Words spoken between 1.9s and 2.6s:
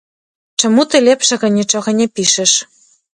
не пішаш?